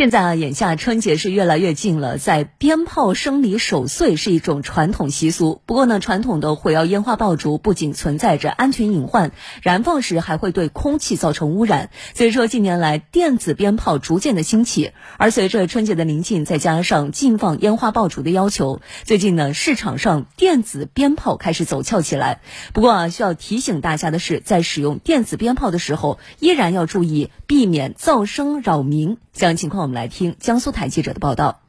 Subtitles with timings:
[0.00, 5.60] 现在啊，眼下春节是越来越近了，在鞭炮声里守岁是一种传统习俗。
[5.66, 11.90] 不过呢，传统的火药烟花爆竹不仅存在着安全隐患，燃放时还会对空气造成污染。
[12.14, 22.40] 所以说，近年来电子鞭炮逐渐的兴起，而随着春节的临近，再加上禁放烟花爆竹的要求，最近呢，市场上电子鞭炮开始走俏起来。
[22.72, 29.18] 不过啊，需要提醒大家的是，在使用电子鞭炮的时候，依然要注意避免噪声扰民。
[29.32, 31.60] 详情况们来听江苏台记者的报道。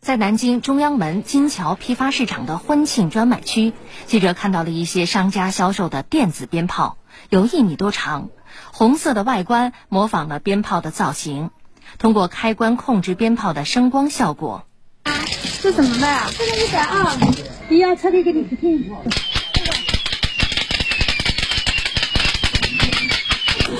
[0.00, 3.72] 在南京中央门金桥批发市场的婚庆专卖区，
[4.06, 6.98] 记者看到了一些商家销售的电子鞭炮，
[7.30, 8.28] 有一米多长，
[8.72, 11.50] 红色的外观模仿了鞭炮的造型，
[11.98, 14.64] 通过开关控制鞭炮的声光效果。
[15.02, 15.12] 啊
[15.60, 16.30] 这怎么卖啊？
[16.30, 17.16] 这个一百二，
[17.68, 18.94] 你要车的给你不听。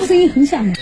[0.05, 0.73] 声音很响的。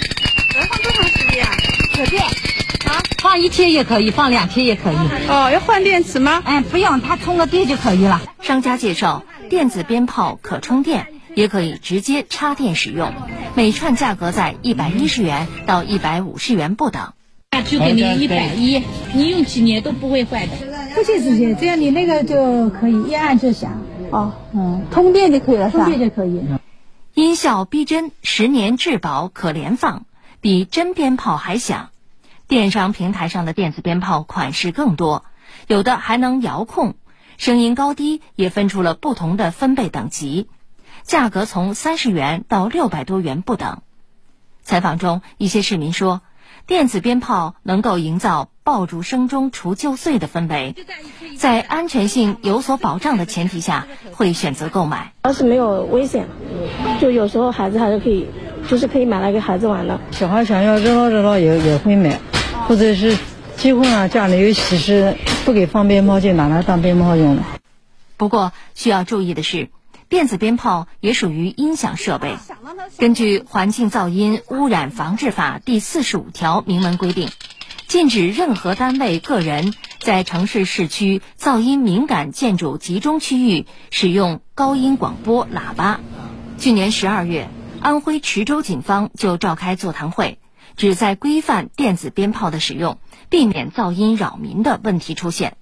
[0.56, 1.67] 能放多长时间啊？
[1.98, 4.96] 有电啊，放一天也可以，放两天也可以。
[5.28, 6.44] 哦，要换电池吗？
[6.46, 8.22] 哎，不用，它充个电就可以了。
[8.40, 13.12] 商家介绍，电子鞭炮可充电，也可以直接插电使用，
[13.56, 17.14] 每串价格在一百一十元到一百五十元不等。
[17.68, 18.84] 就给你一百一，
[19.14, 20.52] 你用几年都不会坏的。
[20.94, 23.82] 不限时间，只要你那个就可以一按就响。
[24.12, 26.44] 哦，嗯，通电就可以了，通电就可以。
[27.16, 30.06] 音效逼真，十年质保可连放，
[30.40, 31.90] 比真鞭炮还响。
[32.48, 35.26] 电商平台上的电子鞭炮款式更多，
[35.68, 36.96] 有的还能遥控，
[37.38, 40.48] 声音高低也分出了不同的分贝等级，
[41.04, 43.82] 价格从三十元到六百多元不等。
[44.64, 46.22] 采访中，一些市民说，
[46.68, 50.74] 电子鞭炮能够营造爆竹声中除旧岁的氛围，
[51.38, 55.12] 在安全性有所保障的前提下，会选择购买。
[55.26, 56.30] 要是没有危险。
[57.02, 58.26] 就有时候孩子还是可以，
[58.70, 60.00] 就是可以买来给孩子玩的。
[60.12, 62.20] 小孩想要热闹热闹也也会买，
[62.68, 63.18] 或者是
[63.56, 65.16] 结婚啊家里有喜事
[65.46, 67.46] 不给放鞭炮就拿它当鞭炮用了。
[68.18, 69.70] 不过需要注意的是，
[70.10, 72.36] 电子鞭炮也属于音响设备。
[72.98, 77.30] 根据《环境噪音污染防治法》第四十五条明文规定，
[77.88, 86.02] 禁止任何单位、个人在城市、市区噪音敏感建筑集中区域使用高音广播喇叭。
[86.58, 87.48] 去年十二月，
[87.80, 90.38] 安徽池州警方就召开座谈会，
[90.78, 93.00] 旨在规范电子鞭炮的使用，
[93.30, 95.58] 避免噪音扰民的问题出现。